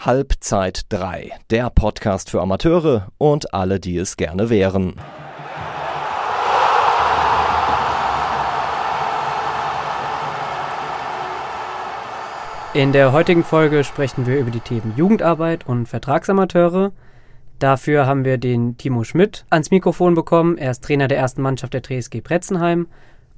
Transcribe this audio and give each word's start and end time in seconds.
Halbzeit 0.00 0.86
3, 0.90 1.32
der 1.50 1.70
Podcast 1.70 2.30
für 2.30 2.40
Amateure 2.40 3.08
und 3.18 3.52
alle, 3.52 3.80
die 3.80 3.96
es 3.96 4.16
gerne 4.16 4.48
wären. 4.48 4.94
In 12.74 12.92
der 12.92 13.10
heutigen 13.10 13.42
Folge 13.42 13.82
sprechen 13.82 14.24
wir 14.28 14.38
über 14.38 14.52
die 14.52 14.60
Themen 14.60 14.94
Jugendarbeit 14.96 15.66
und 15.66 15.86
Vertragsamateure. 15.86 16.92
Dafür 17.58 18.06
haben 18.06 18.24
wir 18.24 18.38
den 18.38 18.76
Timo 18.76 19.02
Schmidt 19.02 19.46
ans 19.50 19.72
Mikrofon 19.72 20.14
bekommen. 20.14 20.58
Er 20.58 20.70
ist 20.70 20.84
Trainer 20.84 21.08
der 21.08 21.18
ersten 21.18 21.42
Mannschaft 21.42 21.74
der 21.74 21.82
TSG 21.82 22.20
Bretzenheim 22.20 22.86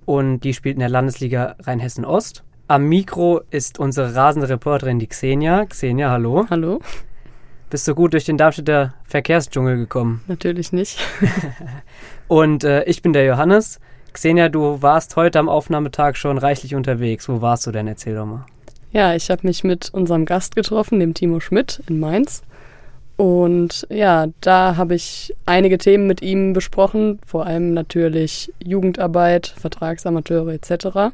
und 0.04 0.40
die 0.40 0.52
spielt 0.52 0.74
in 0.74 0.80
der 0.80 0.90
Landesliga 0.90 1.56
Rheinhessen 1.60 2.04
Ost. 2.04 2.44
Am 2.70 2.84
Mikro 2.84 3.40
ist 3.50 3.80
unsere 3.80 4.14
rasende 4.14 4.48
Reporterin 4.48 5.00
die 5.00 5.08
Xenia. 5.08 5.66
Xenia, 5.66 6.08
hallo. 6.08 6.46
Hallo. 6.50 6.80
Bist 7.68 7.88
du 7.88 7.96
gut 7.96 8.12
durch 8.12 8.26
den 8.26 8.36
Darmstädter 8.36 8.94
Verkehrsdschungel 9.06 9.76
gekommen? 9.76 10.22
Natürlich 10.28 10.72
nicht. 10.72 11.00
und 12.28 12.62
äh, 12.62 12.84
ich 12.84 13.02
bin 13.02 13.12
der 13.12 13.24
Johannes. 13.24 13.80
Xenia, 14.12 14.48
du 14.48 14.80
warst 14.82 15.16
heute 15.16 15.40
am 15.40 15.48
Aufnahmetag 15.48 16.14
schon 16.14 16.38
reichlich 16.38 16.76
unterwegs. 16.76 17.28
Wo 17.28 17.42
warst 17.42 17.66
du 17.66 17.72
denn? 17.72 17.88
Erzähl 17.88 18.14
doch 18.14 18.24
mal. 18.24 18.46
Ja, 18.92 19.16
ich 19.16 19.32
habe 19.32 19.48
mich 19.48 19.64
mit 19.64 19.92
unserem 19.92 20.24
Gast 20.24 20.54
getroffen, 20.54 21.00
dem 21.00 21.12
Timo 21.12 21.40
Schmidt 21.40 21.82
in 21.88 21.98
Mainz. 21.98 22.44
Und 23.16 23.84
ja, 23.90 24.28
da 24.40 24.76
habe 24.76 24.94
ich 24.94 25.34
einige 25.44 25.76
Themen 25.76 26.06
mit 26.06 26.22
ihm 26.22 26.52
besprochen, 26.52 27.18
vor 27.26 27.46
allem 27.46 27.74
natürlich 27.74 28.52
Jugendarbeit, 28.62 29.48
Vertragsamateure 29.58 30.52
etc. 30.52 31.10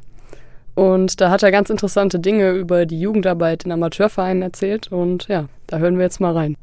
Und 0.77 1.23
da 1.23 1.31
hat 1.31 1.43
er 1.43 1.51
ganz 1.51 1.71
interessante 1.71 2.21
Dinge 2.21 2.51
über 2.51 2.85
die 2.85 3.01
Jugendarbeit 3.01 3.65
in 3.65 3.73
Amateurvereinen 3.73 4.43
erzählt 4.43 4.93
und 4.93 5.27
ja, 5.27 5.47
da 5.67 5.79
hören 5.79 5.97
wir 5.97 6.05
jetzt 6.05 6.21
mal 6.21 6.35
rein. 6.35 6.55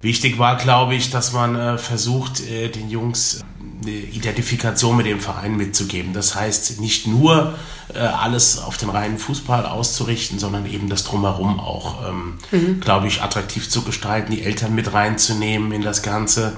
Wichtig 0.00 0.38
war, 0.38 0.56
glaube 0.56 0.94
ich, 0.94 1.10
dass 1.10 1.34
man 1.34 1.54
äh, 1.54 1.76
versucht, 1.76 2.40
äh, 2.48 2.68
den 2.68 2.88
Jungs 2.88 3.44
eine 3.82 3.90
Identifikation 3.90 4.96
mit 4.96 5.04
dem 5.04 5.20
Verein 5.20 5.56
mitzugeben. 5.58 6.14
Das 6.14 6.34
heißt, 6.34 6.80
nicht 6.80 7.06
nur 7.06 7.54
äh, 7.92 7.98
alles 7.98 8.58
auf 8.58 8.78
den 8.78 8.88
reinen 8.88 9.18
Fußball 9.18 9.66
auszurichten, 9.66 10.38
sondern 10.38 10.64
eben 10.64 10.88
das 10.88 11.04
drumherum 11.04 11.60
auch, 11.60 12.08
ähm, 12.08 12.38
mhm. 12.52 12.80
glaube 12.80 13.06
ich, 13.06 13.20
attraktiv 13.22 13.68
zu 13.68 13.82
gestalten, 13.82 14.32
die 14.32 14.42
Eltern 14.42 14.74
mit 14.74 14.94
reinzunehmen 14.94 15.72
in 15.72 15.82
das 15.82 16.02
Ganze 16.02 16.56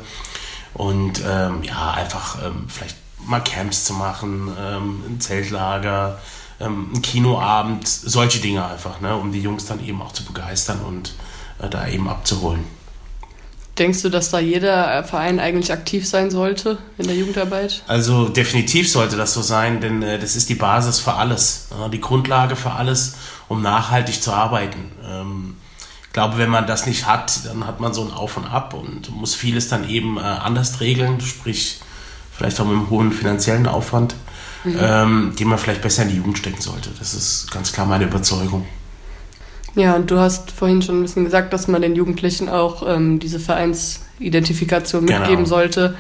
und 0.75 1.21
ähm, 1.29 1.65
ja, 1.65 1.91
einfach 1.91 2.39
ähm, 2.47 2.67
vielleicht 2.69 2.97
mal 3.27 3.41
Camps 3.41 3.85
zu 3.85 3.95
machen, 3.95 4.53
ähm, 4.59 5.03
ein 5.09 5.21
Zeltlager, 5.21 6.19
ähm, 6.61 6.91
ein 6.95 7.03
Kinoabend, 7.03 7.87
solche 7.89 8.41
Dinge 8.41 8.65
einfach, 8.65 9.01
ne, 9.01 9.17
um 9.17 9.33
die 9.33 9.41
Jungs 9.41 9.67
dann 9.67 9.85
eben 9.85 10.03
auch 10.03 10.13
zu 10.13 10.25
begeistern 10.25 10.81
und 10.81 11.15
äh, 11.61 11.69
da 11.69 11.89
eben 11.89 12.09
abzuholen. 12.09 12.65
Denkst 13.79 14.03
du, 14.03 14.11
dass 14.11 14.31
da 14.31 14.41
jeder 14.41 15.03
Verein 15.05 15.41
eigentlich 15.41 15.73
aktiv 15.73 16.07
sein 16.07 16.31
sollte 16.31 16.77
in 16.99 17.07
der 17.07 17.17
Jugendarbeit? 17.17 17.83
Also 17.87 18.29
definitiv 18.29 18.91
sollte 18.91 19.17
das 19.17 19.33
so 19.33 19.41
sein, 19.41 19.81
denn 19.81 20.03
äh, 20.03 20.19
das 20.19 20.37
ist 20.37 20.51
die 20.51 20.55
Basis 20.55 20.99
für 20.99 21.15
alles, 21.15 21.69
äh, 21.73 21.89
die 21.89 22.01
Grundlage 22.01 22.57
für 22.57 22.73
alles, 22.73 23.15
um 23.49 23.63
nachhaltig 23.63 24.23
zu 24.23 24.33
arbeiten. 24.33 24.93
Ähm, 25.03 25.57
ich 26.03 26.13
glaube, 26.13 26.37
wenn 26.39 26.51
man 26.51 26.67
das 26.67 26.87
nicht 26.87 27.07
hat, 27.07 27.47
dann 27.47 27.67
hat 27.67 27.81
man 27.81 27.95
so 27.95 28.03
ein 28.03 28.13
Auf 28.13 28.37
und 28.37 28.45
Ab 28.45 28.75
und 28.75 29.11
muss 29.17 29.35
vieles 29.35 29.69
dann 29.69 29.89
eben 29.89 30.19
äh, 30.19 30.21
anders 30.21 30.81
regeln, 30.81 31.21
sprich 31.21 31.81
vielleicht 32.41 32.59
auch 32.59 32.65
mit 32.65 32.75
einem 32.75 32.89
hohen 32.89 33.13
finanziellen 33.13 33.67
Aufwand, 33.67 34.15
mhm. 34.65 34.79
ähm, 34.81 35.33
den 35.39 35.47
man 35.47 35.59
vielleicht 35.59 35.83
besser 35.83 36.05
in 36.05 36.09
die 36.09 36.17
Jugend 36.17 36.39
stecken 36.39 36.63
sollte. 36.63 36.89
Das 36.99 37.13
ist 37.13 37.51
ganz 37.51 37.71
klar 37.71 37.87
meine 37.87 38.05
Überzeugung. 38.05 38.67
Ja, 39.75 39.95
und 39.95 40.11
du 40.11 40.19
hast 40.19 40.51
vorhin 40.51 40.81
schon 40.81 41.01
ein 41.01 41.03
bisschen 41.03 41.27
gesagt, 41.27 41.53
dass 41.53 41.69
man 41.69 41.83
den 41.83 41.95
Jugendlichen 41.95 42.49
auch 42.49 42.83
ähm, 42.89 43.21
diese 43.21 43.39
Vereinsidentifikation 43.39 45.05
genau. 45.05 45.19
mitgeben 45.19 45.45
genau. 45.45 45.55
sollte. 45.55 45.97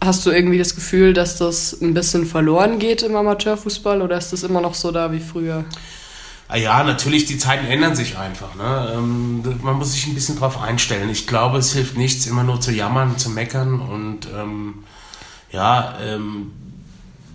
Hast 0.00 0.24
du 0.24 0.30
irgendwie 0.30 0.58
das 0.58 0.76
Gefühl, 0.76 1.12
dass 1.12 1.38
das 1.38 1.76
ein 1.82 1.92
bisschen 1.92 2.24
verloren 2.24 2.78
geht 2.78 3.02
im 3.02 3.16
Amateurfußball 3.16 4.00
oder 4.00 4.16
ist 4.16 4.32
das 4.32 4.44
immer 4.44 4.60
noch 4.60 4.74
so 4.74 4.92
da 4.92 5.10
wie 5.10 5.20
früher? 5.20 5.64
Ah 6.46 6.56
ja, 6.56 6.84
natürlich, 6.84 7.24
die 7.24 7.36
Zeiten 7.36 7.66
ändern 7.66 7.96
sich 7.96 8.16
einfach. 8.16 8.54
Ne? 8.54 8.92
Ähm, 8.94 9.42
man 9.62 9.76
muss 9.76 9.92
sich 9.92 10.06
ein 10.06 10.14
bisschen 10.14 10.38
drauf 10.38 10.62
einstellen. 10.62 11.10
Ich 11.10 11.26
glaube, 11.26 11.58
es 11.58 11.72
hilft 11.72 11.96
nichts, 11.96 12.26
immer 12.26 12.44
nur 12.44 12.60
zu 12.60 12.70
jammern, 12.70 13.18
zu 13.18 13.28
meckern 13.28 13.80
und 13.80 14.28
ähm, 14.32 14.84
ja, 15.54 15.94
ähm, 16.02 16.52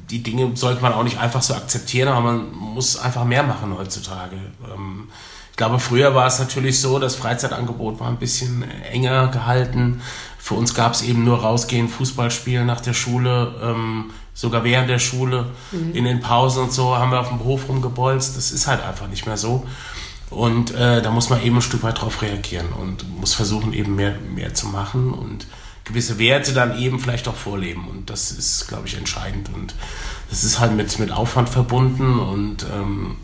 die 0.10 0.22
Dinge 0.24 0.56
sollte 0.56 0.82
man 0.82 0.94
auch 0.94 1.04
nicht 1.04 1.20
einfach 1.20 1.42
so 1.42 1.54
akzeptieren, 1.54 2.10
aber 2.10 2.22
man 2.22 2.52
muss 2.54 2.98
einfach 2.98 3.26
mehr 3.26 3.44
machen 3.44 3.76
heutzutage. 3.78 4.38
Ähm, 4.74 5.08
glaube, 5.60 5.78
früher 5.78 6.16
war 6.16 6.26
es 6.26 6.40
natürlich 6.40 6.80
so, 6.80 7.00
das 7.00 7.16
Freizeitangebot 7.16 8.00
war 8.00 8.08
ein 8.08 8.16
bisschen 8.16 8.64
enger 8.92 9.28
gehalten. 9.28 10.02
Für 10.38 10.54
uns 10.54 10.74
gab 10.74 10.94
es 10.94 11.02
eben 11.02 11.26
nur 11.26 11.42
rausgehen, 11.42 11.90
Fußball 11.90 12.32
spielen 12.32 12.66
nach 12.66 12.80
der 12.80 12.94
Schule, 12.94 13.54
ähm, 13.62 14.12
sogar 14.34 14.64
während 14.64 14.90
der 14.90 15.00
Schule, 15.00 15.48
mhm. 15.72 15.94
in 15.94 16.06
den 16.06 16.22
Pausen 16.22 16.64
und 16.64 16.72
so 16.72 16.96
haben 16.96 17.12
wir 17.12 17.20
auf 17.20 17.28
dem 17.28 17.44
Hof 17.44 17.68
rumgebolzt. 17.68 18.38
Das 18.38 18.54
ist 18.54 18.68
halt 18.68 18.82
einfach 18.82 19.08
nicht 19.08 19.26
mehr 19.26 19.36
so. 19.36 19.66
Und 20.30 20.74
äh, 20.74 21.02
da 21.02 21.12
muss 21.12 21.30
man 21.30 21.44
eben 21.44 21.58
ein 21.58 21.62
Stück 21.62 21.84
weit 21.84 22.00
drauf 22.00 22.22
reagieren 22.22 22.68
und 22.70 23.20
muss 23.20 23.34
versuchen, 23.34 23.74
eben 23.74 23.96
mehr, 23.96 24.16
mehr 24.34 24.54
zu 24.54 24.68
machen 24.68 25.12
und 25.14 25.46
gewisse 25.90 26.18
Werte 26.18 26.54
dann 26.54 26.80
eben 26.80 27.00
vielleicht 27.00 27.28
auch 27.28 27.36
vorleben. 27.36 27.88
Und 27.90 28.10
das 28.10 28.32
ist, 28.32 28.68
glaube 28.68 28.88
ich, 28.88 28.96
entscheidend. 28.96 29.50
Und 29.54 29.76
das 30.30 30.44
ist 30.44 30.60
halt 30.60 30.74
mit, 30.74 30.98
mit 31.00 31.12
Aufwand 31.12 31.50
verbunden 31.50 32.20
und 32.20 32.66
ähm, 32.74 33.18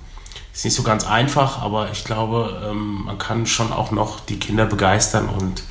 ist 0.54 0.66
nicht 0.66 0.74
so 0.74 0.84
ganz 0.84 1.06
einfach, 1.06 1.62
aber 1.62 1.92
ich 1.92 2.04
glaube, 2.04 2.70
ähm, 2.70 3.04
man 3.06 3.18
kann 3.18 3.46
schon 3.46 3.72
auch 3.72 3.92
noch 3.92 4.20
die 4.20 4.40
Kinder 4.40 4.66
begeistern 4.66 5.30
und 5.30 5.64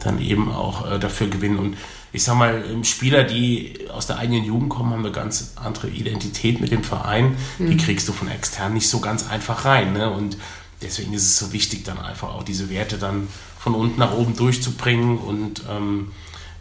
dann 0.00 0.20
eben 0.20 0.50
auch 0.50 0.90
äh, 0.90 0.98
dafür 0.98 1.28
gewinnen. 1.28 1.58
Und 1.58 1.76
ich 2.12 2.24
sag 2.24 2.36
mal, 2.36 2.64
ähm, 2.68 2.82
Spieler, 2.82 3.24
die 3.24 3.88
aus 3.92 4.06
der 4.06 4.18
eigenen 4.18 4.44
Jugend 4.44 4.70
kommen, 4.70 4.92
haben 4.92 5.04
eine 5.04 5.12
ganz 5.12 5.52
andere 5.56 5.88
Identität 5.88 6.60
mit 6.60 6.72
dem 6.72 6.82
Verein. 6.82 7.36
Mhm. 7.58 7.70
Die 7.70 7.76
kriegst 7.76 8.08
du 8.08 8.12
von 8.12 8.28
extern 8.28 8.74
nicht 8.74 8.88
so 8.88 9.00
ganz 9.00 9.28
einfach 9.28 9.64
rein. 9.66 9.92
Ne? 9.92 10.10
Und 10.10 10.36
deswegen 10.82 11.12
ist 11.12 11.22
es 11.24 11.38
so 11.38 11.52
wichtig, 11.52 11.84
dann 11.84 11.98
einfach 11.98 12.30
auch 12.30 12.42
diese 12.42 12.70
Werte 12.70 12.98
dann 12.98 13.28
von 13.58 13.74
unten 13.74 14.00
nach 14.00 14.14
oben 14.14 14.36
durchzubringen 14.36 15.18
und 15.18 15.62
ähm, 15.70 16.12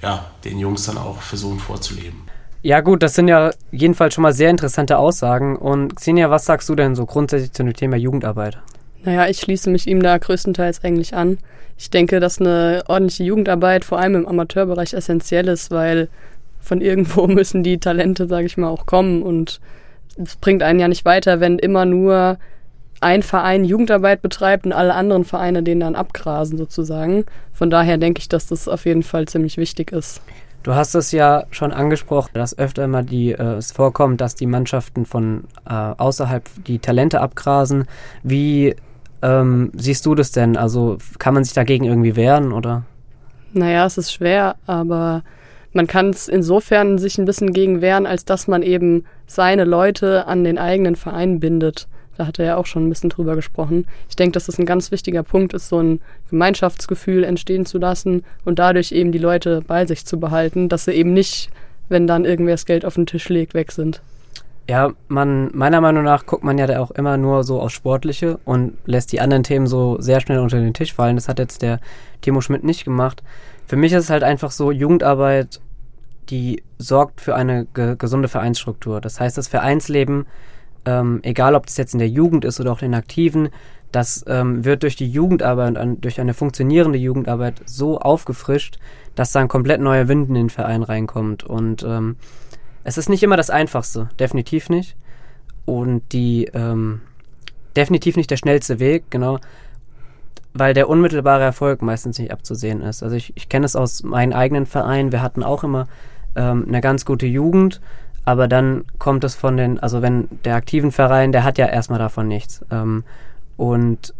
ja, 0.01 0.25
den 0.45 0.59
Jungs 0.59 0.85
dann 0.85 0.97
auch 0.97 1.21
versuchen 1.21 1.59
vorzuleben. 1.59 2.21
Ja, 2.61 2.81
gut, 2.81 3.03
das 3.03 3.13
sind 3.13 3.29
ja 3.29 3.51
jedenfalls 3.71 4.13
schon 4.13 4.21
mal 4.21 4.33
sehr 4.33 4.49
interessante 4.49 4.97
Aussagen. 4.97 5.55
Und 5.55 5.95
Xenia, 5.95 6.29
was 6.29 6.45
sagst 6.45 6.67
du 6.67 6.75
denn 6.75 6.93
so 6.95 7.05
grundsätzlich 7.05 7.53
zu 7.53 7.63
dem 7.63 7.73
Thema 7.73 7.95
Jugendarbeit? 7.95 8.57
Naja, 9.03 9.27
ich 9.27 9.39
schließe 9.39 9.69
mich 9.69 9.87
ihm 9.87 10.03
da 10.03 10.17
größtenteils 10.17 10.83
eigentlich 10.83 11.15
an. 11.15 11.37
Ich 11.77 11.89
denke, 11.89 12.19
dass 12.19 12.41
eine 12.41 12.83
ordentliche 12.87 13.23
Jugendarbeit 13.23 13.85
vor 13.85 13.99
allem 13.99 14.15
im 14.15 14.27
Amateurbereich 14.27 14.93
essentiell 14.93 15.47
ist, 15.47 15.71
weil 15.71 16.09
von 16.59 16.81
irgendwo 16.81 17.27
müssen 17.27 17.63
die 17.63 17.79
Talente, 17.79 18.27
sage 18.27 18.45
ich 18.45 18.57
mal, 18.57 18.67
auch 18.67 18.85
kommen. 18.85 19.23
Und 19.23 19.61
es 20.21 20.35
bringt 20.35 20.61
einen 20.61 20.81
ja 20.81 20.89
nicht 20.89 21.05
weiter, 21.05 21.39
wenn 21.39 21.59
immer 21.59 21.85
nur 21.85 22.37
ein 23.01 23.23
Verein 23.23 23.65
Jugendarbeit 23.65 24.21
betreibt 24.21 24.65
und 24.65 24.73
alle 24.73 24.93
anderen 24.93 25.23
Vereine 25.23 25.63
den 25.63 25.79
dann 25.79 25.95
abgrasen 25.95 26.57
sozusagen. 26.57 27.25
Von 27.53 27.69
daher 27.69 27.97
denke 27.97 28.19
ich, 28.19 28.29
dass 28.29 28.47
das 28.47 28.67
auf 28.67 28.85
jeden 28.85 29.03
Fall 29.03 29.27
ziemlich 29.27 29.57
wichtig 29.57 29.91
ist. 29.91 30.21
Du 30.63 30.75
hast 30.75 30.93
es 30.93 31.11
ja 31.11 31.45
schon 31.51 31.71
angesprochen, 31.71 32.31
dass 32.33 32.57
öfter 32.57 32.83
immer 32.83 33.01
die, 33.01 33.31
äh, 33.31 33.55
es 33.55 33.71
vorkommt, 33.71 34.19
dass 34.19 34.35
die 34.35 34.45
Mannschaften 34.45 35.05
von 35.05 35.45
äh, 35.67 35.73
außerhalb 35.73 36.43
die 36.67 36.79
Talente 36.79 37.21
abgrasen. 37.21 37.85
Wie 38.23 38.75
ähm, 39.21 39.71
siehst 39.73 40.05
du 40.05 40.15
das 40.15 40.31
denn? 40.31 40.57
Also 40.57 40.97
kann 41.17 41.33
man 41.33 41.45
sich 41.45 41.53
dagegen 41.53 41.85
irgendwie 41.85 42.15
wehren 42.15 42.51
oder? 42.51 42.83
Naja, 43.53 43.85
es 43.85 43.97
ist 43.97 44.11
schwer, 44.11 44.55
aber 44.67 45.23
man 45.71 45.87
kann 45.87 46.09
es 46.09 46.27
insofern 46.27 46.97
sich 46.97 47.17
ein 47.17 47.25
bisschen 47.25 47.53
gegen 47.53 47.81
wehren, 47.81 48.05
als 48.05 48.25
dass 48.25 48.47
man 48.47 48.61
eben 48.61 49.05
seine 49.27 49.63
Leute 49.63 50.27
an 50.27 50.43
den 50.43 50.57
eigenen 50.57 50.95
Verein 50.95 51.39
bindet. 51.39 51.87
Da 52.19 52.27
hat 52.27 52.37
er 52.37 52.45
ja 52.45 52.57
auch 52.57 52.65
schon 52.65 52.85
ein 52.85 52.89
bisschen 52.89 53.09
drüber 53.09 53.37
gesprochen. 53.37 53.85
Ich 54.09 54.17
denke, 54.17 54.33
dass 54.33 54.47
das 54.47 54.59
ein 54.59 54.65
ganz 54.65 54.91
wichtiger 54.91 55.23
Punkt 55.23 55.53
ist, 55.53 55.69
so 55.69 55.79
ein 55.79 56.01
Gemeinschaftsgefühl 56.29 57.23
entstehen 57.23 57.65
zu 57.65 57.77
lassen 57.77 58.25
und 58.43 58.59
dadurch 58.59 58.91
eben 58.91 59.13
die 59.13 59.19
Leute 59.19 59.61
bei 59.65 59.85
sich 59.85 60.05
zu 60.05 60.19
behalten, 60.19 60.67
dass 60.67 60.83
sie 60.83 60.91
eben 60.91 61.13
nicht, 61.13 61.49
wenn 61.87 62.07
dann 62.07 62.25
irgendwer 62.25 62.55
das 62.55 62.65
Geld 62.65 62.83
auf 62.83 62.95
den 62.95 63.05
Tisch 63.05 63.29
legt, 63.29 63.53
weg 63.53 63.71
sind. 63.71 64.01
Ja, 64.67 64.91
man, 65.07 65.49
meiner 65.53 65.79
Meinung 65.79 66.03
nach 66.03 66.25
guckt 66.25 66.43
man 66.43 66.57
ja 66.57 66.67
da 66.67 66.81
auch 66.81 66.91
immer 66.91 67.15
nur 67.15 67.45
so 67.45 67.61
aufs 67.61 67.73
Sportliche 67.73 68.37
und 68.43 68.73
lässt 68.85 69.13
die 69.13 69.21
anderen 69.21 69.43
Themen 69.43 69.65
so 69.65 69.95
sehr 70.01 70.19
schnell 70.19 70.39
unter 70.39 70.59
den 70.59 70.73
Tisch 70.73 70.93
fallen. 70.93 71.15
Das 71.15 71.29
hat 71.29 71.39
jetzt 71.39 71.61
der 71.61 71.79
Timo 72.19 72.41
Schmidt 72.41 72.65
nicht 72.65 72.83
gemacht. 72.83 73.23
Für 73.65 73.77
mich 73.77 73.93
ist 73.93 74.03
es 74.03 74.09
halt 74.09 74.23
einfach 74.23 74.51
so, 74.51 74.73
Jugendarbeit, 74.73 75.61
die 76.29 76.63
sorgt 76.79 77.21
für 77.21 77.35
eine 77.35 77.65
ge 77.73 77.95
gesunde 77.97 78.27
Vereinsstruktur. 78.27 78.99
Das 78.99 79.21
heißt, 79.21 79.37
das 79.37 79.47
Vereinsleben 79.47 80.25
ähm, 80.85 81.19
egal 81.23 81.55
ob 81.55 81.65
das 81.65 81.77
jetzt 81.77 81.93
in 81.93 81.99
der 81.99 82.09
Jugend 82.09 82.45
ist 82.45 82.59
oder 82.59 82.71
auch 82.71 82.79
den 82.79 82.93
Aktiven, 82.93 83.49
das 83.91 84.23
ähm, 84.27 84.65
wird 84.65 84.83
durch 84.83 84.95
die 84.95 85.09
Jugendarbeit 85.09 85.77
und 85.77 86.03
durch 86.03 86.19
eine 86.19 86.33
funktionierende 86.33 86.99
Jugendarbeit 86.99 87.61
so 87.65 87.99
aufgefrischt, 87.99 88.77
dass 89.15 89.31
da 89.31 89.39
ein 89.39 89.47
komplett 89.47 89.81
neuer 89.81 90.07
Wind 90.07 90.29
in 90.29 90.35
den 90.35 90.49
Verein 90.49 90.83
reinkommt. 90.83 91.43
Und 91.43 91.83
ähm, 91.83 92.15
es 92.83 92.97
ist 92.97 93.09
nicht 93.09 93.23
immer 93.23 93.37
das 93.37 93.49
Einfachste, 93.49 94.09
definitiv 94.19 94.69
nicht. 94.69 94.95
Und 95.65 96.03
die 96.13 96.45
ähm, 96.53 97.01
definitiv 97.75 98.15
nicht 98.15 98.29
der 98.31 98.37
schnellste 98.37 98.79
Weg, 98.79 99.05
genau. 99.09 99.39
weil 100.53 100.73
der 100.73 100.89
unmittelbare 100.89 101.43
Erfolg 101.43 101.81
meistens 101.81 102.19
nicht 102.19 102.31
abzusehen 102.31 102.81
ist. 102.81 103.03
Also 103.03 103.15
ich, 103.15 103.33
ich 103.35 103.49
kenne 103.49 103.65
es 103.65 103.75
aus 103.75 104.03
meinem 104.03 104.33
eigenen 104.33 104.65
Verein. 104.65 105.11
Wir 105.11 105.21
hatten 105.21 105.43
auch 105.43 105.63
immer 105.63 105.87
ähm, 106.35 106.65
eine 106.67 106.81
ganz 106.81 107.05
gute 107.05 107.25
Jugend, 107.25 107.81
aber 108.29 108.47
dann 108.47 108.85
kommt 108.99 109.23
es 109.23 109.33
von 109.33 109.57
den, 109.57 109.79
also 109.79 110.03
wenn 110.03 110.27
der 110.45 110.53
aktiven 110.53 110.91
Verein, 110.91 111.31
der 111.31 111.43
hat 111.43 111.57
ja 111.57 111.65
erstmal 111.65 111.97
davon 111.97 112.27
nichts. 112.27 112.63
Ähm, 112.69 113.03
und 113.57 114.13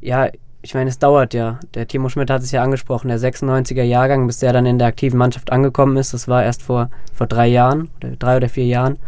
ja, 0.00 0.30
ich 0.62 0.74
meine, 0.74 0.90
es 0.90 0.98
dauert 0.98 1.32
ja. 1.32 1.60
Der 1.74 1.86
Timo 1.86 2.08
Schmidt 2.08 2.28
hat 2.28 2.42
es 2.42 2.50
ja 2.50 2.60
angesprochen, 2.64 3.06
der 3.06 3.20
96er 3.20 3.84
Jahrgang, 3.84 4.26
bis 4.26 4.40
der 4.40 4.52
dann 4.52 4.66
in 4.66 4.80
der 4.80 4.88
aktiven 4.88 5.16
Mannschaft 5.16 5.52
angekommen 5.52 5.96
ist, 5.96 6.12
das 6.12 6.26
war 6.26 6.42
erst 6.42 6.64
vor, 6.64 6.90
vor 7.14 7.28
drei 7.28 7.46
Jahren, 7.46 7.88
oder 7.98 8.16
drei 8.16 8.36
oder 8.36 8.48
vier 8.48 8.66
Jahren. 8.66 8.98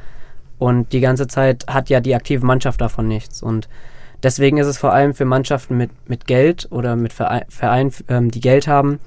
Und 0.61 0.93
die 0.93 1.01
ganze 1.01 1.27
Zeit 1.27 1.67
hat 1.67 1.91
ja 1.91 1.99
die 1.99 2.15
aktive 2.15 2.47
Mannschaft 2.47 2.81
davon 2.81 3.09
nichts. 3.09 3.43
Und 3.43 3.69
deswegen 4.23 4.59
ist 4.59 4.69
es 4.69 4.79
vor 4.79 4.93
allem 4.93 5.15
für 5.15 5.25
Mannschaften 5.25 5.77
mit, 5.77 5.91
mit 6.09 6.29
Geld 6.29 6.69
oder 6.71 6.95
mit 6.95 7.13
Vereinen, 7.13 7.51
Verein, 7.51 7.93
ähm, 8.07 8.31
die 8.31 8.41
Geld 8.41 8.69
haben, 8.69 9.01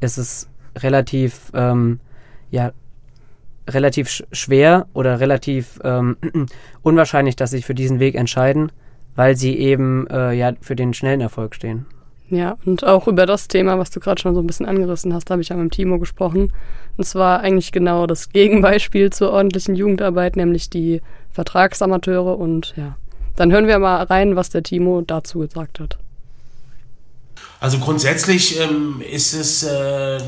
ist 0.00 0.16
es 0.16 0.48
relativ, 0.78 1.52
ähm, 1.52 2.00
ja, 2.50 2.72
relativ 3.68 4.08
sch 4.08 4.24
schwer 4.32 4.86
oder 4.92 5.20
relativ 5.20 5.80
ähm, 5.84 6.16
unwahrscheinlich, 6.82 7.36
dass 7.36 7.50
sie 7.50 7.58
sich 7.58 7.66
für 7.66 7.74
diesen 7.74 8.00
Weg 8.00 8.14
entscheiden, 8.14 8.72
weil 9.14 9.36
sie 9.36 9.56
eben 9.56 10.06
äh, 10.08 10.32
ja 10.32 10.52
für 10.60 10.76
den 10.76 10.94
schnellen 10.94 11.20
Erfolg 11.20 11.54
stehen. 11.54 11.86
Ja, 12.30 12.56
und 12.64 12.84
auch 12.84 13.06
über 13.06 13.26
das 13.26 13.48
Thema, 13.48 13.78
was 13.78 13.90
du 13.90 14.00
gerade 14.00 14.20
schon 14.20 14.34
so 14.34 14.40
ein 14.40 14.46
bisschen 14.46 14.66
angerissen 14.66 15.12
hast, 15.12 15.30
habe 15.30 15.42
ich 15.42 15.50
ja 15.50 15.56
mit 15.56 15.72
Timo 15.72 15.98
gesprochen. 15.98 16.52
Und 16.96 17.04
zwar 17.04 17.40
eigentlich 17.40 17.70
genau 17.70 18.06
das 18.06 18.28
Gegenbeispiel 18.32 19.10
zur 19.10 19.30
ordentlichen 19.30 19.74
Jugendarbeit, 19.76 20.36
nämlich 20.36 20.70
die 20.70 21.02
Vertragsamateure. 21.32 22.38
Und 22.38 22.74
ja, 22.76 22.96
dann 23.36 23.52
hören 23.52 23.66
wir 23.66 23.78
mal 23.78 24.02
rein, 24.04 24.36
was 24.36 24.48
der 24.50 24.62
Timo 24.62 25.02
dazu 25.02 25.40
gesagt 25.40 25.80
hat. 25.80 25.98
Also 27.60 27.78
grundsätzlich 27.78 28.60
ähm, 28.60 29.02
ist 29.10 29.32
es 29.34 29.62
äh, 29.62 30.18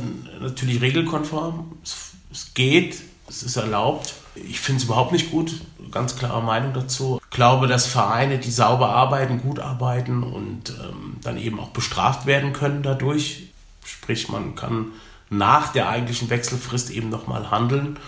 natürlich 0.40 0.80
regelkonform. 0.80 1.72
Es, 1.82 2.12
es 2.30 2.54
geht, 2.54 2.96
es 3.28 3.42
ist 3.42 3.56
erlaubt. 3.56 4.14
Ich 4.34 4.60
finde 4.60 4.78
es 4.80 4.84
überhaupt 4.84 5.12
nicht 5.12 5.30
gut, 5.30 5.60
ganz 5.90 6.16
klare 6.16 6.42
Meinung 6.42 6.72
dazu. 6.74 7.20
Ich 7.22 7.30
glaube, 7.30 7.66
dass 7.66 7.86
Vereine, 7.86 8.38
die 8.38 8.50
sauber 8.50 8.90
arbeiten, 8.90 9.40
gut 9.40 9.58
arbeiten 9.58 10.22
und 10.22 10.70
ähm, 10.70 11.16
dann 11.22 11.38
eben 11.38 11.58
auch 11.58 11.70
bestraft 11.70 12.26
werden 12.26 12.52
können 12.52 12.82
dadurch. 12.82 13.48
Sprich, 13.84 14.28
man 14.28 14.54
kann 14.54 14.92
nach 15.30 15.72
der 15.72 15.88
eigentlichen 15.88 16.30
Wechselfrist 16.30 16.90
eben 16.90 17.08
nochmal 17.08 17.50
handeln 17.50 17.98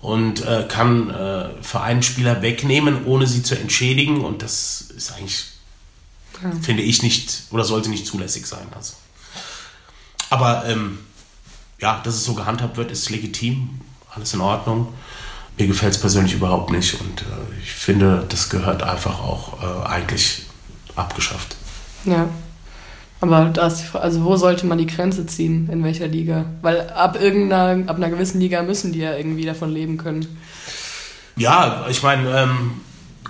und 0.00 0.44
äh, 0.44 0.66
kann 0.68 1.10
äh, 1.10 1.50
Vereinsspieler 1.62 2.42
wegnehmen, 2.42 3.04
ohne 3.06 3.26
sie 3.26 3.42
zu 3.42 3.58
entschädigen. 3.58 4.24
Und 4.24 4.42
das 4.42 4.80
ist 4.80 5.12
eigentlich, 5.12 5.46
ja. 6.42 6.50
finde 6.62 6.82
ich, 6.82 7.02
nicht 7.02 7.44
oder 7.50 7.64
sollte 7.64 7.90
nicht 7.90 8.06
zulässig 8.06 8.46
sein. 8.46 8.66
Also. 8.74 8.94
Aber 10.30 10.64
ähm, 10.66 10.98
ja, 11.80 12.00
dass 12.04 12.14
es 12.14 12.24
so 12.24 12.34
gehandhabt 12.34 12.76
wird, 12.76 12.90
ist 12.90 13.10
legitim, 13.10 13.80
alles 14.16 14.34
in 14.34 14.40
Ordnung. 14.40 14.88
Mir 15.58 15.66
gefällt 15.66 15.94
es 15.94 16.00
persönlich 16.00 16.34
überhaupt 16.34 16.70
nicht 16.70 17.00
und 17.00 17.22
äh, 17.22 17.62
ich 17.62 17.70
finde, 17.70 18.26
das 18.28 18.50
gehört 18.50 18.82
einfach 18.82 19.20
auch 19.20 19.62
äh, 19.62 19.86
eigentlich 19.86 20.42
abgeschafft. 20.94 21.56
Ja. 22.04 22.28
Aber 23.20 23.46
das, 23.46 23.94
also 23.94 24.24
wo 24.24 24.36
sollte 24.36 24.66
man 24.66 24.76
die 24.76 24.86
Grenze 24.86 25.26
ziehen? 25.26 25.70
In 25.72 25.82
welcher 25.82 26.06
Liga? 26.06 26.44
Weil 26.60 26.90
ab 26.90 27.18
irgendeiner, 27.20 27.88
ab 27.88 27.96
einer 27.96 28.10
gewissen 28.10 28.40
Liga 28.40 28.62
müssen 28.62 28.92
die 28.92 28.98
ja 28.98 29.16
irgendwie 29.16 29.46
davon 29.46 29.70
leben 29.70 29.96
können. 29.96 30.38
Ja, 31.36 31.86
ich 31.88 32.02
meine, 32.02 32.28
ähm, 32.38 32.80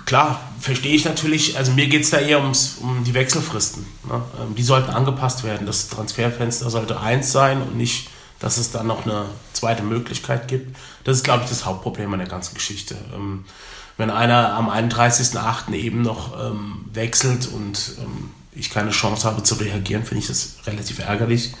klar, 0.05 0.41
verstehe 0.59 0.93
ich 0.93 1.05
natürlich. 1.05 1.57
Also 1.57 1.71
mir 1.71 1.87
geht 1.87 2.03
es 2.03 2.09
da 2.09 2.17
eher 2.17 2.41
ums, 2.41 2.77
um 2.81 3.03
die 3.05 3.13
Wechselfristen. 3.13 3.85
Ne? 4.09 4.21
Ähm, 4.41 4.55
die 4.55 4.63
sollten 4.63 4.91
angepasst 4.91 5.43
werden. 5.43 5.65
Das 5.65 5.87
Transferfenster 5.87 6.69
sollte 6.69 6.99
eins 6.99 7.31
sein 7.31 7.61
und 7.61 7.77
nicht 7.77 8.09
dass 8.39 8.57
es 8.57 8.71
dann 8.71 8.87
noch 8.87 9.05
eine 9.05 9.25
zweite 9.53 9.83
Möglichkeit 9.83 10.47
gibt. 10.47 10.75
Das 11.03 11.17
ist, 11.17 11.23
glaube 11.23 11.43
ich, 11.43 11.49
das 11.49 11.65
Hauptproblem 11.65 12.11
an 12.13 12.19
der 12.19 12.27
ganzen 12.27 12.55
Geschichte. 12.55 12.95
Ähm, 13.13 13.45
wenn 13.97 14.11
einer 14.11 14.53
am 14.53 14.69
31.08. 14.69 15.73
eben 15.73 16.01
noch 16.03 16.39
ähm, 16.39 16.85
wechselt 16.93 17.47
und 17.47 17.93
ähm, 17.99 18.29
ich 18.53 18.69
keine 18.69 18.91
Chance 18.91 19.27
habe 19.27 19.43
zu 19.43 19.55
reagieren, 19.55 20.03
finde 20.03 20.19
ich 20.19 20.27
das 20.27 20.57
relativ 20.65 20.99
ärgerlich. 20.99 21.53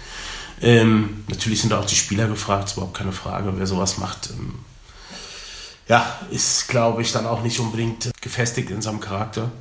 Ähm, 0.61 1.23
natürlich 1.27 1.61
sind 1.61 1.73
auch 1.73 1.85
die 1.85 1.95
Spieler 1.95 2.27
gefragt, 2.27 2.69
ist 2.69 2.73
überhaupt 2.73 2.97
keine 2.97 3.11
Frage, 3.11 3.53
wer 3.55 3.67
sowas 3.67 3.97
macht. 3.97 4.29
Ähm, 4.31 4.59
ja, 5.87 6.19
ist, 6.31 6.67
glaube 6.67 7.01
ich, 7.01 7.11
dann 7.11 7.25
auch 7.25 7.41
nicht 7.43 7.59
unbedingt 7.59 8.11
gefestigt 8.21 8.69
in 8.69 8.81
seinem 8.81 8.99
Charakter. 8.99 9.51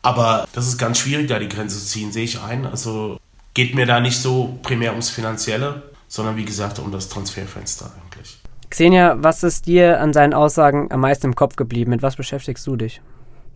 Aber 0.00 0.48
das 0.52 0.66
ist 0.66 0.78
ganz 0.78 0.98
schwierig, 0.98 1.28
da 1.28 1.38
die 1.38 1.48
Grenze 1.48 1.78
zu 1.78 1.86
ziehen, 1.86 2.12
sehe 2.12 2.24
ich 2.24 2.40
ein. 2.40 2.66
Also 2.66 3.20
geht 3.54 3.74
mir 3.74 3.86
da 3.86 4.00
nicht 4.00 4.20
so 4.20 4.58
primär 4.62 4.90
ums 4.90 5.10
Finanzielle 5.10 5.91
sondern 6.12 6.36
wie 6.36 6.44
gesagt 6.44 6.78
um 6.78 6.92
das 6.92 7.08
Transferfenster 7.08 7.90
eigentlich. 7.96 8.38
Xenia, 8.68 9.16
was 9.18 9.42
ist 9.42 9.66
dir 9.66 9.98
an 9.98 10.12
seinen 10.12 10.34
Aussagen 10.34 10.92
am 10.92 11.00
meisten 11.00 11.28
im 11.28 11.34
Kopf 11.34 11.56
geblieben? 11.56 11.90
Mit 11.90 12.02
was 12.02 12.16
beschäftigst 12.16 12.66
du 12.66 12.76
dich? 12.76 13.00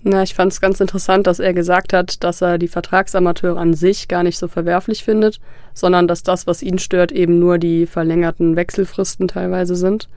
Na, 0.03 0.23
ich 0.23 0.35
fand 0.35 0.53
es 0.53 0.63
ganz 0.63 0.81
interessant, 0.81 1.27
dass 1.27 1.39
er 1.39 1.53
gesagt 1.53 1.93
hat, 1.93 2.25
dass 2.25 2.41
er 2.41 2.57
die 2.57 2.69
Vertragsamateure 2.69 3.59
an 3.59 3.75
sich 3.75 4.09
gar 4.09 4.23
nicht 4.23 4.39
so 4.39 4.49
verwerflich 4.49 5.05
findet, 5.05 5.39
sondern 5.75 6.09
dass 6.09 6.23
das, 6.23 6.47
was 6.47 6.63
ihn 6.63 6.79
stört, 6.79 7.13
eben 7.13 7.39
nur 7.39 7.59
die 7.59 7.85
verlängerten 7.85 8.57
Wechselfristen 8.57 9.29
teilweise 9.29 9.77
sind. 9.77 10.09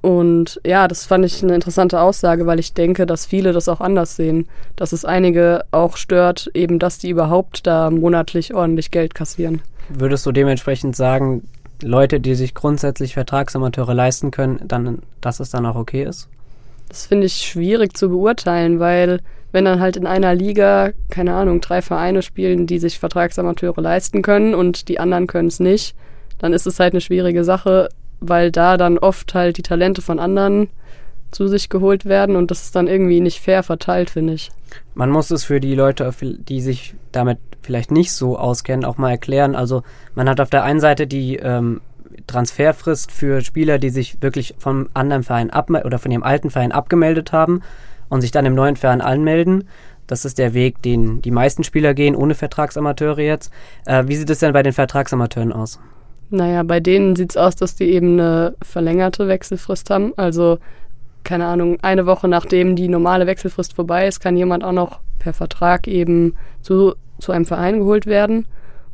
Und 0.00 0.60
ja, 0.64 0.86
das 0.86 1.06
fand 1.06 1.24
ich 1.24 1.42
eine 1.42 1.56
interessante 1.56 2.00
Aussage, 2.00 2.46
weil 2.46 2.60
ich 2.60 2.72
denke, 2.72 3.04
dass 3.04 3.26
viele 3.26 3.52
das 3.52 3.68
auch 3.68 3.80
anders 3.80 4.14
sehen. 4.14 4.46
Dass 4.76 4.92
es 4.92 5.04
einige 5.04 5.64
auch 5.72 5.96
stört, 5.96 6.52
eben, 6.54 6.78
dass 6.78 6.98
die 6.98 7.10
überhaupt 7.10 7.66
da 7.66 7.90
monatlich 7.90 8.54
ordentlich 8.54 8.92
Geld 8.92 9.14
kassieren. 9.14 9.60
Würdest 9.88 10.24
du 10.24 10.32
dementsprechend 10.32 10.94
sagen, 10.94 11.42
Leute, 11.82 12.20
die 12.20 12.34
sich 12.34 12.54
grundsätzlich 12.54 13.14
Vertragsamateure 13.14 13.94
leisten 13.94 14.30
können, 14.30 14.60
dann, 14.64 15.02
dass 15.20 15.40
es 15.40 15.50
dann 15.50 15.66
auch 15.66 15.76
okay 15.76 16.04
ist? 16.04 16.28
Das 16.88 17.06
finde 17.06 17.26
ich 17.26 17.34
schwierig 17.34 17.96
zu 17.96 18.08
beurteilen, 18.08 18.78
weil 18.78 19.20
wenn 19.52 19.64
dann 19.64 19.80
halt 19.80 19.96
in 19.96 20.06
einer 20.06 20.34
Liga, 20.34 20.92
keine 21.10 21.34
Ahnung, 21.34 21.60
drei 21.60 21.80
Vereine 21.80 22.22
spielen, 22.22 22.66
die 22.66 22.78
sich 22.78 22.98
Vertragsamateure 22.98 23.80
leisten 23.80 24.22
können 24.22 24.54
und 24.54 24.88
die 24.88 24.98
anderen 24.98 25.26
können 25.26 25.48
es 25.48 25.60
nicht, 25.60 25.94
dann 26.38 26.52
ist 26.52 26.66
es 26.66 26.80
halt 26.80 26.92
eine 26.92 27.00
schwierige 27.00 27.44
Sache, 27.44 27.88
weil 28.20 28.50
da 28.50 28.76
dann 28.76 28.98
oft 28.98 29.34
halt 29.34 29.56
die 29.56 29.62
Talente 29.62 30.02
von 30.02 30.18
anderen 30.18 30.68
zu 31.30 31.48
sich 31.48 31.68
geholt 31.68 32.04
werden 32.04 32.36
und 32.36 32.50
das 32.50 32.64
ist 32.64 32.76
dann 32.76 32.86
irgendwie 32.86 33.20
nicht 33.20 33.40
fair 33.40 33.62
verteilt, 33.62 34.10
finde 34.10 34.34
ich. 34.34 34.50
Man 34.94 35.10
muss 35.10 35.30
es 35.30 35.44
für 35.44 35.60
die 35.60 35.74
Leute, 35.74 36.12
die 36.20 36.60
sich 36.60 36.94
damit 37.12 37.38
vielleicht 37.64 37.90
nicht 37.90 38.12
so 38.12 38.38
auskennen, 38.38 38.84
auch 38.84 38.98
mal 38.98 39.10
erklären. 39.10 39.54
Also 39.54 39.82
man 40.14 40.28
hat 40.28 40.40
auf 40.40 40.50
der 40.50 40.64
einen 40.64 40.80
Seite 40.80 41.06
die 41.06 41.36
ähm, 41.36 41.80
Transferfrist 42.26 43.10
für 43.10 43.40
Spieler, 43.40 43.78
die 43.78 43.90
sich 43.90 44.22
wirklich 44.22 44.54
vom 44.58 44.88
anderen 44.94 45.22
Verein 45.22 45.50
ab 45.50 45.70
oder 45.70 45.98
von 45.98 46.10
ihrem 46.10 46.22
alten 46.22 46.50
Verein 46.50 46.72
abgemeldet 46.72 47.32
haben 47.32 47.62
und 48.08 48.20
sich 48.20 48.30
dann 48.30 48.46
im 48.46 48.54
neuen 48.54 48.76
Verein 48.76 49.00
anmelden. 49.00 49.68
Das 50.06 50.24
ist 50.24 50.38
der 50.38 50.54
Weg, 50.54 50.82
den 50.82 51.22
die 51.22 51.30
meisten 51.30 51.64
Spieler 51.64 51.94
gehen, 51.94 52.14
ohne 52.14 52.34
Vertragsamateure 52.34 53.20
jetzt. 53.20 53.52
Äh, 53.86 54.04
wie 54.06 54.16
sieht 54.16 54.30
es 54.30 54.38
denn 54.38 54.52
bei 54.52 54.62
den 54.62 54.74
Vertragsamateuren 54.74 55.52
aus? 55.52 55.80
Naja, 56.30 56.62
bei 56.62 56.80
denen 56.80 57.16
sieht 57.16 57.30
es 57.30 57.36
aus, 57.36 57.56
dass 57.56 57.74
die 57.76 57.90
eben 57.92 58.20
eine 58.20 58.54
verlängerte 58.62 59.28
Wechselfrist 59.28 59.88
haben. 59.90 60.12
Also 60.16 60.58
keine 61.24 61.46
Ahnung, 61.46 61.78
eine 61.80 62.06
Woche 62.06 62.28
nachdem 62.28 62.76
die 62.76 62.88
normale 62.88 63.26
Wechselfrist 63.26 63.74
vorbei 63.74 64.06
ist, 64.06 64.20
kann 64.20 64.36
jemand 64.36 64.62
auch 64.62 64.72
noch 64.72 65.00
per 65.18 65.32
Vertrag 65.32 65.88
eben 65.88 66.36
zu, 66.60 66.94
zu 67.18 67.32
einem 67.32 67.46
Verein 67.46 67.80
geholt 67.80 68.06
werden. 68.06 68.46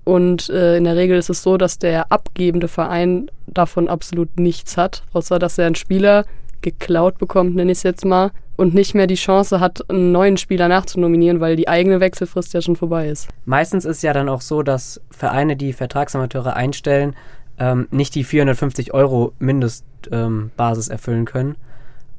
Und 0.04 0.48
äh, 0.48 0.76
in 0.76 0.84
der 0.84 0.96
Regel 0.96 1.18
ist 1.18 1.30
es 1.30 1.42
so, 1.42 1.56
dass 1.56 1.78
der 1.78 2.10
abgebende 2.10 2.68
Verein 2.68 3.30
davon 3.46 3.88
absolut 3.88 4.40
nichts 4.40 4.76
hat, 4.76 5.02
außer 5.12 5.38
dass 5.38 5.58
er 5.58 5.66
einen 5.66 5.74
Spieler 5.74 6.24
geklaut 6.62 7.18
bekommt, 7.18 7.54
nenne 7.54 7.72
ich 7.72 7.78
es 7.78 7.84
jetzt 7.84 8.04
mal, 8.04 8.30
und 8.56 8.74
nicht 8.74 8.94
mehr 8.94 9.06
die 9.06 9.14
Chance 9.14 9.60
hat, 9.60 9.88
einen 9.88 10.12
neuen 10.12 10.36
Spieler 10.36 10.68
nachzunominieren, 10.68 11.40
weil 11.40 11.56
die 11.56 11.68
eigene 11.68 12.00
Wechselfrist 12.00 12.52
ja 12.52 12.60
schon 12.60 12.76
vorbei 12.76 13.08
ist. 13.08 13.28
Meistens 13.46 13.84
ist 13.84 14.02
ja 14.02 14.12
dann 14.12 14.28
auch 14.28 14.42
so, 14.42 14.62
dass 14.62 15.00
Vereine, 15.10 15.56
die 15.56 15.72
Vertragsamateure 15.72 16.54
einstellen, 16.54 17.16
ähm, 17.58 17.88
nicht 17.90 18.14
die 18.14 18.24
450 18.24 18.92
Euro 18.92 19.32
Mindestbasis 19.38 20.88
ähm, 20.88 20.92
erfüllen 20.92 21.24
können 21.24 21.56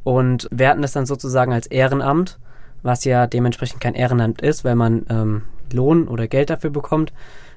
und 0.04 0.48
werten 0.52 0.82
das 0.82 0.94
dann 0.94 1.06
sozusagen 1.06 1.54
als 1.54 1.68
Ehrenamt, 1.68 2.40
was 2.84 3.06
ja 3.06 3.28
dementsprechend 3.28 3.82
kein 3.82 3.94
Ehrenamt 3.94 4.42
ist, 4.42 4.64
weil 4.64 4.76
man 4.76 5.06
ähm, 5.10 5.42
Lohn 5.74 6.08
oder 6.08 6.28
Geld 6.28 6.50
dafür 6.50 6.70
bekommt. 6.70 7.14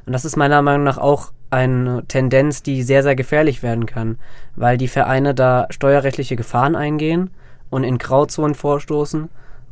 Und 0.06 0.12
das 0.12 0.25
ist 0.25 0.37
meiner 0.37 0.62
Meinung 0.62 0.85
nach 0.85 0.99
auch 0.99 1.33
eine 1.50 2.04
Tendenz, 2.09 2.62
die 2.62 2.83
sehr, 2.83 3.02
sehr 3.02 3.14
gefährlich 3.14 3.62
werden 3.62 3.87
kann, 3.87 4.18
weil 4.56 4.76
die 4.76 4.88
Vereine 4.88 5.35
da 5.35 5.66
steuerrechtliche 5.71 6.37
Gefahren 6.37 6.75
eingehen 6.75 7.30
und 7.71 7.85
in 7.85 7.99
Grauzonen 7.99 8.54
vorstoßen 8.54 9.28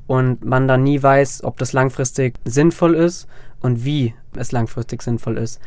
und 0.07 0.45
man 0.45 0.69
dann 0.69 0.83
nie 0.83 1.03
weiß, 1.03 1.45
ob 1.45 1.59
das 1.59 1.73
langfristig 1.73 2.35
sinnvoll 2.45 2.95
ist 2.95 3.27
und 3.61 3.85
wie 3.85 4.15
es 4.37 4.53
langfristig 4.53 5.03
sinnvoll 5.03 5.39
ist. 5.39 5.61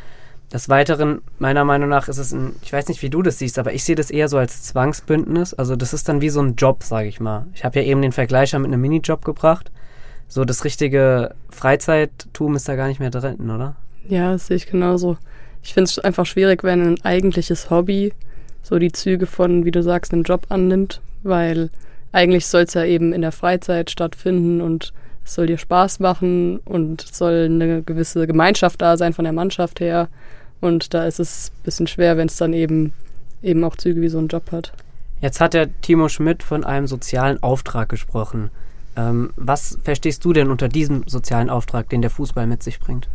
Des 0.54 0.70
Weiteren, 0.70 1.22
meiner 1.40 1.66
Meinung 1.66 1.90
nach, 1.90 2.08
ist 2.08 2.18
es 2.18 2.32
ein, 2.32 2.56
ich 2.62 2.72
weiß 2.72 2.88
nicht, 2.88 3.02
wie 3.02 3.10
du 3.10 3.22
das 3.22 3.40
siehst, 3.40 3.58
aber 3.58 3.74
ich 3.74 3.84
sehe 3.84 3.96
das 3.96 4.12
eher 4.12 4.30
so 4.30 4.38
als 4.38 4.64
Zwangsbündnis. 4.64 5.54
Also 5.54 5.76
das 5.76 5.94
ist 5.94 6.08
dann 6.08 6.22
wie 6.22 6.30
so 6.30 6.40
ein 6.40 6.56
Job, 6.56 6.84
sage 6.84 7.08
ich 7.08 7.20
mal. 7.20 7.48
Ich 7.54 7.66
habe 7.66 7.80
ja 7.80 7.86
eben 7.86 8.02
den 8.02 8.12
Vergleich 8.12 8.54
mit 8.54 8.66
einem 8.66 8.80
Minijob 8.80 9.26
gebracht. 9.26 9.72
So 10.28 10.46
das 10.46 10.64
richtige 10.66 11.34
Freizeittum 11.50 12.56
ist 12.56 12.68
da 12.68 12.76
gar 12.76 12.88
nicht 12.88 13.00
mehr 13.00 13.12
drin, 13.12 13.50
oder? 13.50 13.76
Ja, 14.08 14.34
das 14.34 14.48
sehe 14.48 14.58
ich 14.58 14.68
genauso. 14.68 15.18
Ich 15.64 15.74
finde 15.74 15.90
es 15.90 16.00
einfach 16.00 16.26
schwierig, 16.26 16.64
wenn 16.64 16.82
ein 16.82 17.04
eigentliches 17.04 17.70
Hobby 17.70 18.14
so 18.62 18.80
die 18.80 18.92
Züge 18.92 19.28
von, 19.28 19.66
wie 19.66 19.72
du 19.72 19.84
sagst, 19.84 20.14
einem 20.14 20.24
Job 20.24 20.48
annimmt, 20.50 21.02
weil 21.24 21.70
eigentlich 22.12 22.48
soll 22.48 22.62
es 22.62 22.74
ja 22.74 22.84
eben 22.84 23.14
in 23.14 23.22
der 23.22 23.32
Freizeit 23.32 23.92
stattfinden 23.92 24.62
und 24.62 24.94
es 25.24 25.36
soll 25.36 25.48
dir 25.48 25.58
Spaß 25.58 26.00
machen 26.00 26.60
und 26.66 27.04
es 27.04 27.18
soll 27.18 27.46
eine 27.46 27.82
gewisse 27.82 28.28
Gemeinschaft 28.28 28.82
da 28.82 28.96
sein 28.96 29.14
von 29.14 29.26
der 29.26 29.34
Mannschaft 29.34 29.80
her. 29.80 30.08
Und 30.62 30.94
da 30.94 31.06
ist 31.06 31.20
es 31.20 31.52
ein 31.52 31.64
bisschen 31.64 31.88
schwer, 31.88 32.16
wenn 32.18 32.28
es 32.28 32.38
dann 32.38 32.54
eben, 32.54 32.94
eben 33.42 33.64
auch 33.64 33.76
Züge 33.76 34.02
wie 34.02 34.10
so 34.10 34.20
ein 34.20 34.28
Job 34.28 34.52
hat. 34.52 34.72
Jetzt 35.22 35.42
hat 35.42 35.54
der 35.54 35.70
Timo 35.82 36.10
Schmidt 36.10 36.44
von 36.44 36.64
einem 36.64 36.88
sozialen 36.88 37.42
Auftrag 37.42 37.90
gesprochen. 37.90 38.52
Ähm, 38.98 39.32
was 39.36 39.78
verstehst 39.84 40.24
du 40.24 40.34
denn 40.34 40.50
unter 40.50 40.68
diesem 40.68 41.04
sozialen 41.08 41.50
Auftrag, 41.50 41.90
den 41.90 42.02
der 42.02 42.12
Fußball 42.12 42.48
mit 42.48 42.64
sich 42.64 42.80
bringt? 42.80 43.10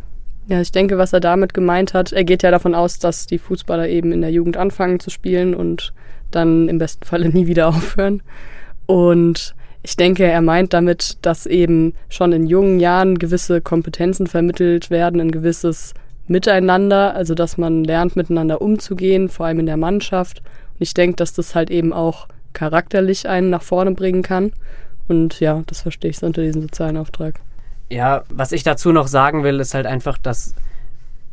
Ja, 0.47 0.59
ich 0.59 0.71
denke, 0.71 0.97
was 0.97 1.13
er 1.13 1.19
damit 1.19 1.53
gemeint 1.53 1.93
hat, 1.93 2.11
er 2.11 2.23
geht 2.23 2.43
ja 2.43 2.51
davon 2.51 2.75
aus, 2.75 2.99
dass 2.99 3.27
die 3.27 3.37
Fußballer 3.37 3.87
eben 3.87 4.11
in 4.11 4.21
der 4.21 4.31
Jugend 4.31 4.57
anfangen 4.57 4.99
zu 4.99 5.09
spielen 5.09 5.53
und 5.53 5.93
dann 6.31 6.67
im 6.67 6.77
besten 6.77 7.05
Falle 7.05 7.29
nie 7.29 7.47
wieder 7.47 7.67
aufhören. 7.69 8.21
Und 8.85 9.55
ich 9.83 9.95
denke, 9.95 10.25
er 10.25 10.41
meint 10.41 10.73
damit, 10.73 11.17
dass 11.21 11.45
eben 11.45 11.93
schon 12.09 12.33
in 12.33 12.45
jungen 12.47 12.79
Jahren 12.79 13.17
gewisse 13.17 13.61
Kompetenzen 13.61 14.27
vermittelt 14.27 14.89
werden, 14.89 15.19
ein 15.19 15.31
gewisses 15.31 15.93
Miteinander, 16.27 17.15
also 17.15 17.33
dass 17.33 17.57
man 17.57 17.83
lernt, 17.83 18.15
miteinander 18.15 18.61
umzugehen, 18.61 19.29
vor 19.29 19.47
allem 19.47 19.59
in 19.59 19.65
der 19.65 19.77
Mannschaft. 19.77 20.39
Und 20.73 20.81
ich 20.81 20.93
denke, 20.93 21.15
dass 21.15 21.33
das 21.33 21.55
halt 21.55 21.71
eben 21.71 21.93
auch 21.93 22.27
charakterlich 22.53 23.27
einen 23.27 23.49
nach 23.49 23.63
vorne 23.63 23.91
bringen 23.91 24.21
kann. 24.21 24.51
Und 25.07 25.39
ja, 25.39 25.61
das 25.67 25.81
verstehe 25.81 26.11
ich 26.11 26.19
so 26.19 26.25
unter 26.25 26.41
diesem 26.41 26.61
sozialen 26.63 26.97
Auftrag. 26.97 27.39
Ja, 27.89 28.23
was 28.29 28.51
ich 28.51 28.63
dazu 28.63 28.91
noch 28.91 29.07
sagen 29.07 29.43
will, 29.43 29.59
ist 29.59 29.73
halt 29.73 29.85
einfach, 29.85 30.17
dass 30.17 30.55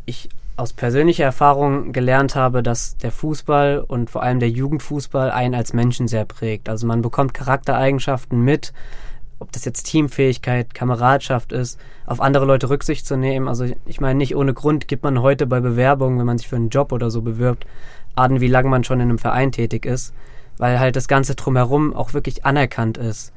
ich 0.06 0.28
aus 0.56 0.72
persönlicher 0.72 1.24
Erfahrung 1.24 1.92
gelernt 1.92 2.34
habe, 2.34 2.64
dass 2.64 2.96
der 2.96 3.12
Fußball 3.12 3.84
und 3.86 4.10
vor 4.10 4.24
allem 4.24 4.40
der 4.40 4.50
Jugendfußball 4.50 5.30
einen 5.30 5.54
als 5.54 5.72
Menschen 5.72 6.08
sehr 6.08 6.24
prägt. 6.24 6.68
Also 6.68 6.84
man 6.86 7.00
bekommt 7.00 7.32
Charaktereigenschaften 7.32 8.40
mit, 8.40 8.72
ob 9.38 9.52
das 9.52 9.64
jetzt 9.64 9.84
Teamfähigkeit, 9.84 10.74
Kameradschaft 10.74 11.52
ist, 11.52 11.78
auf 12.06 12.20
andere 12.20 12.44
Leute 12.44 12.70
Rücksicht 12.70 13.06
zu 13.06 13.16
nehmen. 13.16 13.46
Also 13.46 13.66
ich 13.86 14.00
meine, 14.00 14.18
nicht 14.18 14.34
ohne 14.34 14.52
Grund 14.52 14.88
gibt 14.88 15.04
man 15.04 15.22
heute 15.22 15.46
bei 15.46 15.60
Bewerbungen, 15.60 16.18
wenn 16.18 16.26
man 16.26 16.38
sich 16.38 16.48
für 16.48 16.56
einen 16.56 16.70
Job 16.70 16.90
oder 16.90 17.10
so 17.10 17.22
bewirbt, 17.22 17.64
an, 18.16 18.40
wie 18.40 18.48
lange 18.48 18.68
man 18.68 18.82
schon 18.82 18.98
in 18.98 19.10
einem 19.10 19.18
Verein 19.18 19.52
tätig 19.52 19.86
ist, 19.86 20.12
weil 20.56 20.80
halt 20.80 20.96
das 20.96 21.06
Ganze 21.06 21.36
drumherum 21.36 21.94
auch 21.94 22.14
wirklich 22.14 22.44
anerkannt 22.44 22.98
ist. 22.98 23.32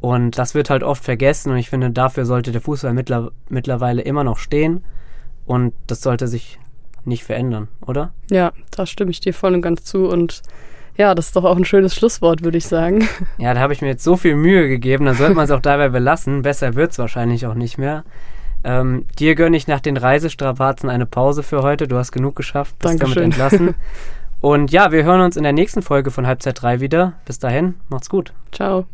Und 0.00 0.38
das 0.38 0.54
wird 0.54 0.70
halt 0.70 0.82
oft 0.82 1.02
vergessen 1.02 1.52
und 1.52 1.58
ich 1.58 1.70
finde, 1.70 1.90
dafür 1.90 2.26
sollte 2.26 2.52
der 2.52 2.60
Fußball 2.60 2.92
mittler 2.92 3.30
mittlerweile 3.48 4.02
immer 4.02 4.24
noch 4.24 4.38
stehen 4.38 4.84
und 5.46 5.72
das 5.86 6.02
sollte 6.02 6.28
sich 6.28 6.58
nicht 7.04 7.24
verändern, 7.24 7.68
oder? 7.80 8.12
Ja, 8.30 8.52
da 8.70 8.84
stimme 8.84 9.10
ich 9.10 9.20
dir 9.20 9.32
voll 9.32 9.54
und 9.54 9.62
ganz 9.62 9.84
zu 9.84 10.08
und 10.08 10.42
ja, 10.96 11.14
das 11.14 11.26
ist 11.26 11.36
doch 11.36 11.44
auch 11.44 11.56
ein 11.56 11.64
schönes 11.64 11.94
Schlusswort, 11.94 12.42
würde 12.42 12.58
ich 12.58 12.66
sagen. 12.66 13.08
Ja, 13.38 13.54
da 13.54 13.60
habe 13.60 13.72
ich 13.72 13.82
mir 13.82 13.88
jetzt 13.88 14.04
so 14.04 14.16
viel 14.16 14.34
Mühe 14.34 14.68
gegeben, 14.68 15.06
dann 15.06 15.14
sollte 15.14 15.34
man 15.34 15.44
es 15.44 15.50
auch 15.50 15.60
dabei 15.60 15.88
belassen. 15.88 16.42
Besser 16.42 16.74
wird 16.74 16.92
es 16.92 16.98
wahrscheinlich 16.98 17.46
auch 17.46 17.54
nicht 17.54 17.78
mehr. 17.78 18.04
Ähm, 18.64 19.06
dir 19.18 19.34
gönne 19.34 19.56
ich 19.56 19.68
nach 19.68 19.80
den 19.80 19.96
Reisestrapazen 19.96 20.90
eine 20.90 21.06
Pause 21.06 21.42
für 21.42 21.62
heute. 21.62 21.86
Du 21.86 21.96
hast 21.96 22.12
genug 22.12 22.34
geschafft, 22.34 22.78
bist 22.78 22.94
Dankeschön. 22.94 23.30
damit 23.30 23.34
entlassen. 23.34 23.74
Und 24.40 24.70
ja, 24.70 24.90
wir 24.92 25.04
hören 25.04 25.20
uns 25.20 25.36
in 25.36 25.42
der 25.42 25.52
nächsten 25.52 25.82
Folge 25.82 26.10
von 26.10 26.26
Halbzeit 26.26 26.60
3 26.60 26.80
wieder. 26.80 27.14
Bis 27.24 27.38
dahin, 27.38 27.74
macht's 27.88 28.08
gut. 28.08 28.32
Ciao. 28.52 28.86